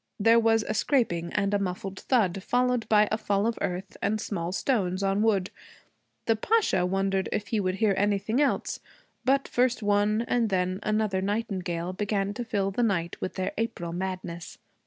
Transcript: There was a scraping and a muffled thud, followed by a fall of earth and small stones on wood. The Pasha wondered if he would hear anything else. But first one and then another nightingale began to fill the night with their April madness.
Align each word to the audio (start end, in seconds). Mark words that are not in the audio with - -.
There 0.19 0.39
was 0.39 0.63
a 0.63 0.73
scraping 0.73 1.31
and 1.33 1.53
a 1.53 1.59
muffled 1.59 1.99
thud, 1.99 2.41
followed 2.41 2.89
by 2.89 3.07
a 3.11 3.19
fall 3.19 3.45
of 3.45 3.59
earth 3.61 3.97
and 4.01 4.19
small 4.19 4.51
stones 4.51 5.03
on 5.03 5.21
wood. 5.21 5.51
The 6.25 6.35
Pasha 6.35 6.87
wondered 6.87 7.29
if 7.31 7.49
he 7.49 7.59
would 7.59 7.75
hear 7.75 7.93
anything 7.95 8.41
else. 8.41 8.79
But 9.25 9.47
first 9.47 9.83
one 9.83 10.23
and 10.27 10.49
then 10.49 10.79
another 10.81 11.21
nightingale 11.21 11.93
began 11.93 12.33
to 12.33 12.43
fill 12.43 12.71
the 12.71 12.81
night 12.81 13.21
with 13.21 13.35
their 13.35 13.51
April 13.59 13.93
madness. 13.93 14.57